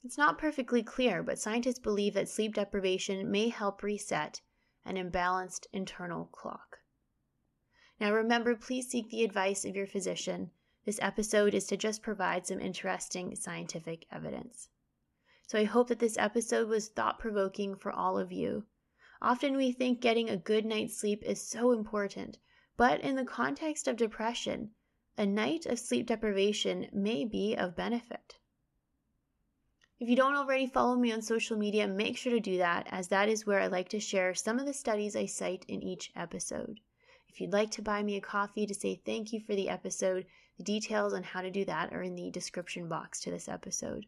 It's 0.04 0.18
not 0.18 0.38
perfectly 0.38 0.82
clear, 0.82 1.22
but 1.22 1.38
scientists 1.38 1.78
believe 1.78 2.14
that 2.14 2.28
sleep 2.28 2.54
deprivation 2.54 3.30
may 3.30 3.48
help 3.48 3.82
reset 3.82 4.40
an 4.84 4.96
imbalanced 4.96 5.66
internal 5.72 6.26
clock. 6.26 6.81
Now, 8.02 8.12
remember, 8.12 8.56
please 8.56 8.88
seek 8.88 9.10
the 9.10 9.22
advice 9.22 9.64
of 9.64 9.76
your 9.76 9.86
physician. 9.86 10.50
This 10.84 10.98
episode 11.00 11.54
is 11.54 11.68
to 11.68 11.76
just 11.76 12.02
provide 12.02 12.44
some 12.44 12.58
interesting 12.58 13.36
scientific 13.36 14.06
evidence. 14.10 14.70
So 15.46 15.56
I 15.56 15.62
hope 15.62 15.86
that 15.86 16.00
this 16.00 16.18
episode 16.18 16.68
was 16.68 16.88
thought 16.88 17.20
provoking 17.20 17.76
for 17.76 17.92
all 17.92 18.18
of 18.18 18.32
you. 18.32 18.66
Often 19.20 19.56
we 19.56 19.70
think 19.70 20.00
getting 20.00 20.28
a 20.28 20.36
good 20.36 20.64
night's 20.66 20.96
sleep 20.96 21.22
is 21.22 21.40
so 21.40 21.70
important, 21.70 22.40
but 22.76 23.00
in 23.02 23.14
the 23.14 23.24
context 23.24 23.86
of 23.86 23.94
depression, 23.94 24.72
a 25.16 25.24
night 25.24 25.64
of 25.66 25.78
sleep 25.78 26.08
deprivation 26.08 26.88
may 26.92 27.24
be 27.24 27.54
of 27.54 27.76
benefit. 27.76 28.40
If 30.00 30.08
you 30.08 30.16
don't 30.16 30.34
already 30.34 30.66
follow 30.66 30.96
me 30.96 31.12
on 31.12 31.22
social 31.22 31.56
media, 31.56 31.86
make 31.86 32.16
sure 32.16 32.32
to 32.32 32.40
do 32.40 32.58
that, 32.58 32.88
as 32.90 33.06
that 33.10 33.28
is 33.28 33.46
where 33.46 33.60
I 33.60 33.68
like 33.68 33.90
to 33.90 34.00
share 34.00 34.34
some 34.34 34.58
of 34.58 34.66
the 34.66 34.74
studies 34.74 35.14
I 35.14 35.26
cite 35.26 35.64
in 35.68 35.84
each 35.84 36.10
episode. 36.16 36.80
If 37.32 37.40
you'd 37.40 37.52
like 37.52 37.70
to 37.72 37.82
buy 37.82 38.02
me 38.02 38.16
a 38.16 38.20
coffee 38.20 38.66
to 38.66 38.74
say 38.74 39.00
thank 39.06 39.32
you 39.32 39.40
for 39.40 39.54
the 39.54 39.70
episode, 39.70 40.26
the 40.58 40.64
details 40.64 41.14
on 41.14 41.22
how 41.22 41.40
to 41.40 41.50
do 41.50 41.64
that 41.64 41.90
are 41.90 42.02
in 42.02 42.14
the 42.14 42.30
description 42.30 42.88
box 42.88 43.20
to 43.20 43.30
this 43.30 43.48
episode. 43.48 44.04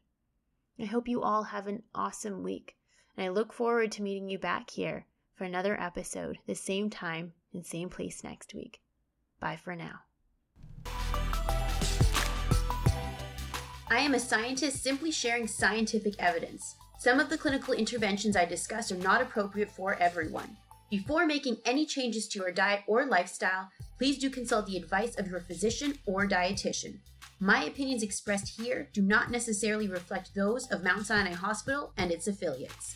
I 0.79 0.85
hope 0.85 1.09
you 1.09 1.23
all 1.23 1.45
have 1.45 1.67
an 1.67 1.85
awesome 1.95 2.43
week, 2.43 2.77
and 3.17 3.25
I 3.25 3.31
look 3.31 3.55
forward 3.55 3.93
to 3.93 4.03
meeting 4.03 4.29
you 4.29 4.39
back 4.39 4.69
here 4.69 5.07
for 5.35 5.45
another 5.45 5.81
episode, 5.81 6.37
the 6.47 6.55
same 6.55 6.91
time 6.91 7.33
and 7.55 7.65
same 7.65 7.89
place 7.89 8.23
next 8.23 8.53
week. 8.53 8.83
Bye 9.41 9.57
for 9.57 9.75
now. 9.75 10.01
I 13.89 14.01
am 14.01 14.13
a 14.13 14.21
scientist 14.21 14.83
simply 14.83 15.11
sharing 15.11 15.47
scientific 15.47 16.15
evidence. 16.19 16.77
Some 16.99 17.21
of 17.21 17.31
the 17.31 17.39
clinical 17.39 17.73
interventions 17.73 18.37
I 18.37 18.45
discuss 18.45 18.93
are 18.93 18.97
not 18.97 19.23
appropriate 19.23 19.71
for 19.71 19.95
everyone. 19.95 20.59
Before 20.95 21.27
making 21.27 21.57
any 21.65 21.87
changes 21.87 22.29
to 22.29 22.39
your 22.39 22.53
diet 22.53 22.85
or 22.87 23.05
lifestyle, 23.05 23.69
please 23.99 24.17
do 24.17 24.31
consult 24.31 24.67
the 24.67 24.77
advice 24.77 25.19
of 25.19 25.27
your 25.27 25.41
physician 25.41 25.99
or 26.07 26.25
dietitian. 26.25 26.99
My 27.41 27.65
opinions 27.65 28.05
expressed 28.05 28.61
here 28.61 28.89
do 28.93 29.03
not 29.03 29.29
necessarily 29.29 29.89
reflect 29.89 30.37
those 30.37 30.71
of 30.71 30.85
Mount 30.85 31.05
Sinai 31.05 31.33
Hospital 31.33 31.93
and 31.97 32.13
its 32.13 32.29
affiliates. 32.29 32.95